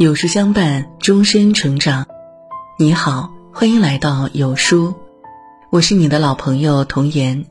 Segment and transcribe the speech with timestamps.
[0.00, 2.06] 有书相伴，终身成长。
[2.78, 4.94] 你好，欢迎来到有书，
[5.70, 7.44] 我是你的老朋友童言。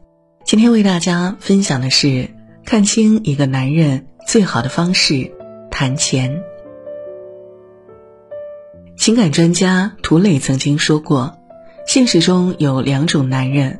[0.45, 2.27] 今天为大家分享的是，
[2.65, 5.31] 看清一个男人最好的方式——
[5.69, 6.41] 谈钱。
[8.97, 11.37] 情感专家涂磊曾经说过，
[11.85, 13.79] 现实中有两种男人，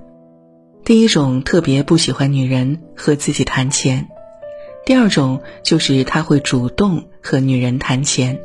[0.86, 4.10] 第一种特别不喜欢女人和自己谈钱。
[4.86, 8.40] 第二种就是他会主动和女人谈钱，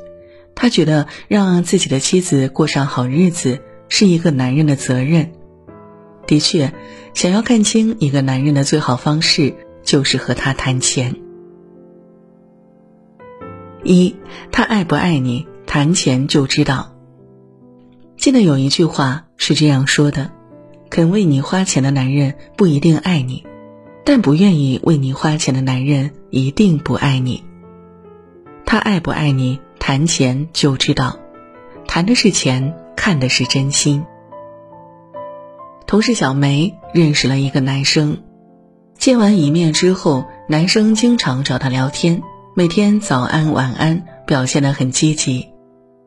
[0.55, 5.33] 他觉得让自己的妻子过上好日子是一个男人的责任。
[6.27, 6.73] 的确，
[7.13, 11.17] 想要看清一个男人的最好方式就是和他谈钱。
[13.83, 14.17] 一，
[14.51, 16.95] 他爱不爱你，谈钱就知道。
[18.17, 20.31] 记得有一句话是这样说的：
[20.89, 23.45] 肯为你花钱的男人不一定爱你。
[24.07, 27.43] 但不愿意为你花钱的男人一定不爱你。
[28.67, 31.19] 他爱不爱你，谈钱就知道，
[31.87, 34.07] 谈的是钱，看的是真心。
[35.87, 38.23] 同事小梅认识了一个男生，
[38.97, 42.23] 见完一面之后，男生经常找她聊天，
[42.55, 45.49] 每天早安晚安，表现得很积极。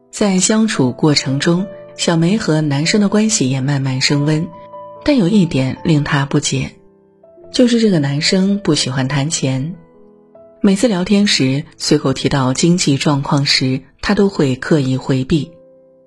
[0.09, 4.47] 在相处过程中，小梅和男生的关系也慢慢升温，
[5.03, 6.71] 但有一点令她不解。
[7.51, 9.75] 就是这个男生不喜欢谈钱，
[10.67, 15.53] 每次聊天时随口提到经济状况时，他都会刻意回避。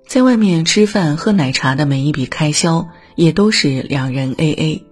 [0.05, 4.85] 在外面吃饭喝奶茶的每一笔开销也都是两人 A A。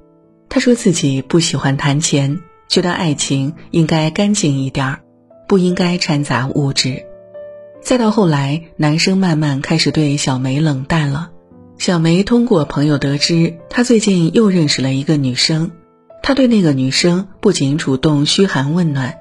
[0.49, 4.99] 他说自己不喜欢谈钱，觉得爱情应该干净一点儿，
[5.47, 7.05] 不应该掺杂物质。
[7.79, 11.29] 再到后来，男生慢慢开始对小梅冷淡了。
[11.77, 15.69] 小梅通过朋友得知，他最近又认识了一个女生。
[16.23, 19.15] 他对那个女生不仅主动嘘寒问暖，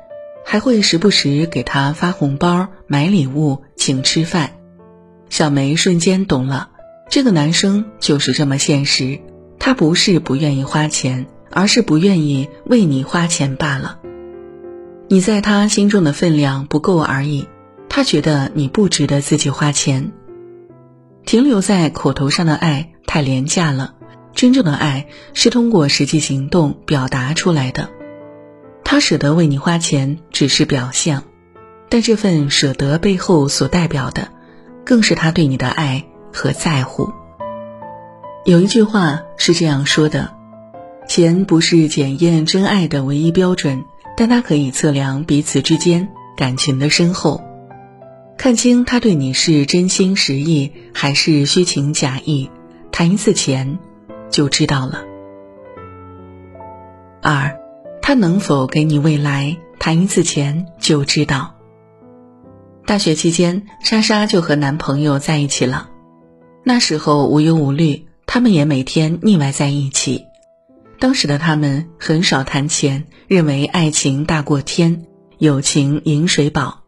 [0.51, 4.53] 还会时不时给他发红包、买礼物、请吃饭。
[5.29, 6.71] 小梅瞬间懂了，
[7.11, 9.21] 这个男生就是这么现实。
[9.59, 13.99] 他不是不愿意花钱，而是不愿意为你花钱罢了。
[15.09, 17.47] 你在他心中的分量不够而已，
[17.91, 20.13] 他觉得你不值得自己花钱。
[21.27, 23.97] 停留在口头上的爱太廉价了。
[24.35, 27.91] 真正的爱是通过实际行动表达出来的，
[28.91, 31.25] 他舍得为你花钱只是表象，
[31.91, 34.29] 但这份舍得背后所代表的，
[34.83, 37.13] 更是他对你的爱和在乎。
[38.47, 40.31] 有一句话是这样说的：
[41.07, 43.85] 钱不是检验真爱的唯一标准，
[44.17, 47.43] 但它可以测量彼此之间感情的深厚。
[48.39, 52.51] 看清他对你是真心实意还是虚情假意，
[52.91, 53.79] 谈一次钱。
[54.31, 55.05] 就知道了。
[57.21, 57.58] 二，
[58.09, 59.59] 他能否给你未来？
[59.79, 61.57] 谈一次钱就知道。
[62.87, 65.91] 大学期间，莎莎就和男朋友在一起了。
[66.65, 70.25] 那时候无忧无虑，他们也每天腻歪在一起。
[70.99, 75.03] 当时的他们很少谈钱，认为爱情大过天，
[75.37, 76.85] 友情饮水饱。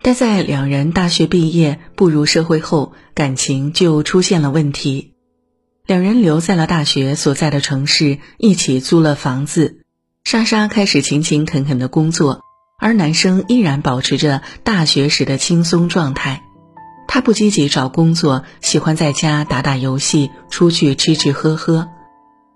[0.00, 5.12] 但在两人大学毕业、步入社会后，感情就出现了问题。
[5.84, 9.82] 两人留在了大学所在的城市，一起租了房子。
[10.24, 12.40] 莎莎开始勤勤恳恳的工作，
[12.78, 16.42] 而男生依然保持着大学时的轻松状态。
[17.06, 21.88] 他不积极找工作，喜欢在家打打游戏，出去吃吃喝喝。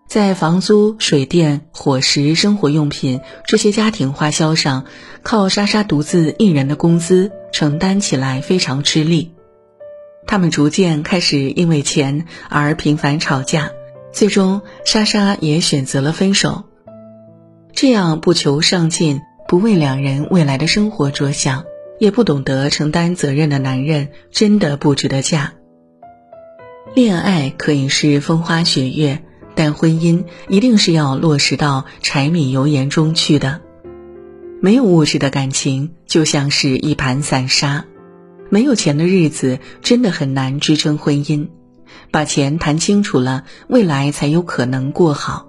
[0.08, 4.86] 在房租、水电、伙食、生活用品这些家庭花销上，
[5.22, 9.34] 靠莎莎独自一人的工资承担起来非常吃力。
[10.26, 13.70] 他们逐渐开始因为钱而频繁吵架，
[14.10, 16.64] 最终莎莎也选择了分手。
[17.72, 21.64] 这样不求上进、不为两人未来的生活着想、
[21.98, 25.52] 也不懂得承担责任的男人，真的不值得嫁。
[26.94, 29.22] 恋爱可以是风花雪月，
[29.54, 33.60] 但婚姻一定是要落实到柴米油盐中去的。
[34.60, 37.84] 没有物质的感情，就像是一盘散沙。
[38.50, 41.48] 没有钱的日子真的很难支撑婚姻，
[42.10, 45.47] 把钱谈清楚了，未来才有可能过好。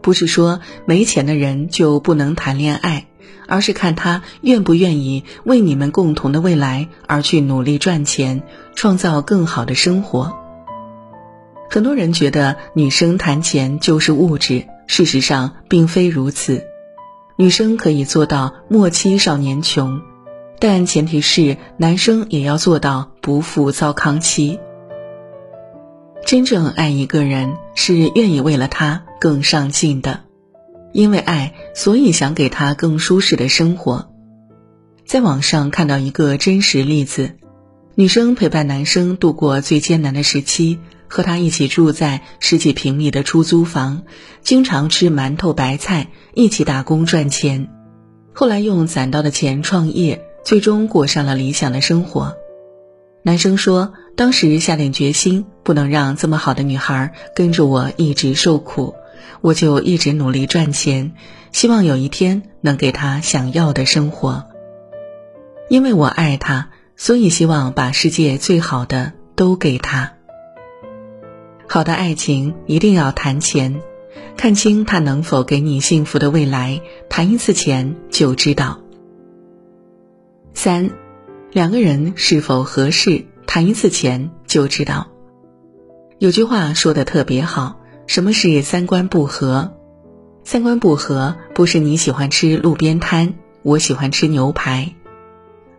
[0.00, 3.06] 不是说没钱的人就不能谈恋爱，
[3.46, 8.42] 而是看他愿不愿意为你们共同的未来而去努力赚钱，
[8.74, 10.36] 创造更好的生活。
[11.70, 16.64] 很多人觉得女生谈钱就是物质，事实上并非如此，
[17.36, 20.00] 女生可以做到莫欺少年穷。
[20.60, 24.58] 但前提是男生也要做到不负糟糠妻。
[26.26, 30.24] 真正爱一个人是愿意为了他更上进的，
[30.92, 34.10] 因为爱，所以想给他更舒适的生活。
[35.04, 37.36] 在网上看到一个真实例子：
[37.94, 40.78] 女生陪伴男生度过最艰难的时期，
[41.08, 44.02] 和他一起住在十几平米的出租房，
[44.42, 47.70] 经常吃馒头白菜，一起打工赚钱。
[48.34, 52.36] 后来用攒到的钱创业，最终过上了理想的生活。
[53.24, 58.94] 男生说：“当时下定决心，不能让这么好的女孩跟着我一直受苦，
[59.40, 61.12] 我就一直努力赚钱，
[61.52, 64.44] 希望有一天能给她想要的生活。
[65.68, 70.12] 因为我爱他，所以希望把世界最好的都给他。
[71.68, 73.80] 好的爱情一定要谈钱，
[74.36, 78.80] 看清他能否给你幸福的未来，谈一次钱就知道。
[80.54, 80.90] 三。”
[81.50, 85.08] 两个人是否合适，谈一次钱就知道。
[86.18, 89.74] 有句话说的特别好，什么是三观不合？
[90.42, 94.94] 三观不合不是你喜欢吃路边摊，我喜欢吃牛排，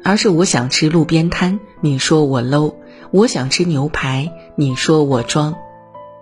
[0.04, 2.76] 而是我想吃路边摊，你说我 low；
[3.10, 5.56] 我想吃牛排，你说我装。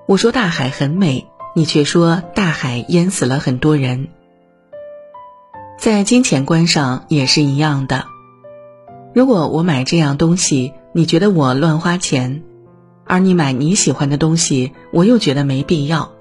[0.08, 4.08] 我说大海很美，你却说大海淹死了很多人。
[5.78, 8.06] 在金钱观上也是一样的。
[9.14, 12.44] 如果我买这样东西，你觉得我乱花钱；
[13.08, 16.14] 而你买你喜欢的东西，我又觉得没必要。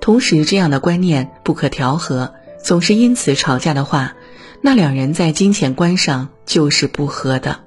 [0.00, 4.14] 同时，这样的观念不可调和，总是因此吵架的话，
[4.62, 7.60] 那两人在金钱观上就是不合的。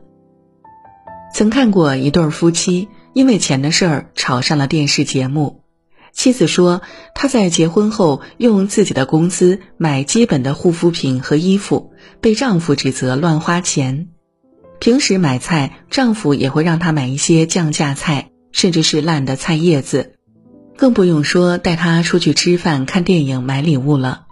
[1.34, 5.62] 曾看过一对夫妻因为钱的事儿吵上了电视节目，
[6.12, 6.82] 妻子说
[7.16, 11.92] 她在结婚后用自己的工资买基本的护肤品和衣服，
[12.22, 14.10] 被丈夫指责乱花钱。
[14.80, 20.14] 平时买菜，丈夫也会让她买一些降价菜，甚至是烂的菜叶子，
[20.78, 24.28] 更不用说带她出去吃饭、看电影、买礼物了。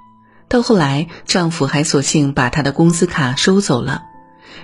[0.47, 4.03] 到后来，丈夫还索性把她的工资卡收走了。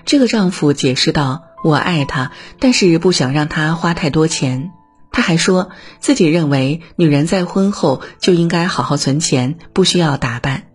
[0.06, 4.72] 这个丈夫解释道：“我爱她，但是不想让她花太多钱。”
[5.12, 10.66] 他还说自己认为，女人在婚后就应该好好存钱，不需要打扮。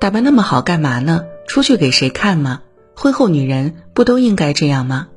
[0.00, 1.22] 打扮那么好干嘛呢？
[1.46, 2.60] 出去给谁看吗？
[2.94, 5.08] 婚后女人不都应该这样吗？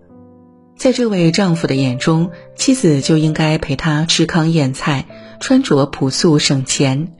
[0.81, 5.05] 在这位丈夫的眼中，妻子就应该陪他吃糠咽菜，
[5.39, 7.13] 穿着朴素省钱。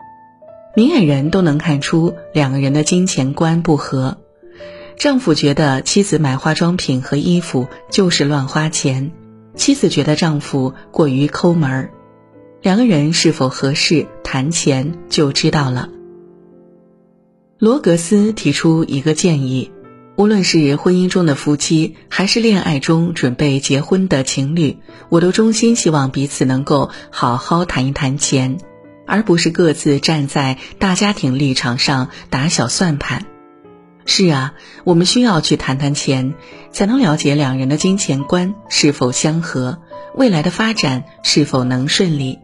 [0.75, 4.18] 明眼人都能看出两个人的金钱观不合。
[4.98, 9.12] 丈夫觉得妻子买化妆品和衣服就是乱花钱，
[9.54, 11.92] 妻子觉得丈夫过于抠门儿。
[12.64, 15.88] 两个人是否合适，谈钱就知道了。
[17.60, 19.69] 罗格斯提出一个建议。
[20.21, 24.77] 无论是婚姻中的夫妻，还是恋爱中准备结婚的情侣，
[25.09, 28.59] 我都衷心希望彼此能够好好谈一谈钱，
[29.07, 33.25] 而不是各自站在大家庭立场上打小算盘。
[34.06, 34.53] 是啊，
[34.83, 36.35] 我们需要去谈谈钱，
[36.71, 39.79] 才能了解两人的金钱观是否相合，
[40.13, 42.38] 未来的发展是否能顺利。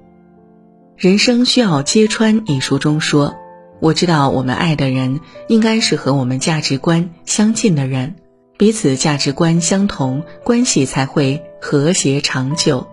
[0.95, 3.35] 人生需要揭穿一书中说。
[3.79, 8.15] 我知道，我们爱的人应该是和我们价值观相近的人，
[8.57, 12.88] 彼此价值观相同，关系才会和谐长久。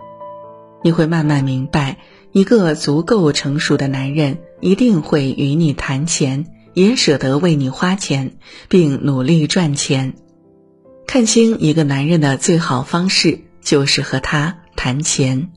[0.83, 1.97] 你会慢慢明白，
[2.31, 6.45] 一个足够成熟的男人一定会与你谈钱，
[6.75, 8.37] 也舍得为你花钱，
[8.69, 10.13] 并努力赚钱。
[11.07, 15.49] 看清一个男人的最好方式，就是和他谈钱。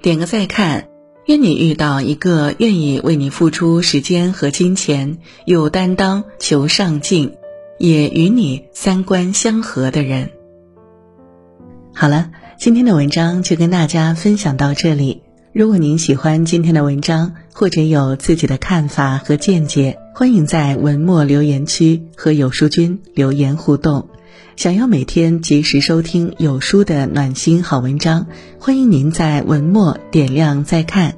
[0.00, 0.88] 点个再看。
[1.28, 7.34] 愿你遇到一个愿意为你付出时间和金钱、有担当、求上进，
[7.78, 10.30] 也与你三观相合的人。
[11.94, 15.20] 好了，今天的文章就跟大家分享到这里。
[15.52, 24.08] 如果您喜欢今天的文章，或者有自己的看法和见解，欢迎在文末留言区和有书君留言互动。
[24.56, 28.26] 想要每天及时收听有书的暖心好文章，
[28.58, 31.17] 欢迎您在文末点亮再看。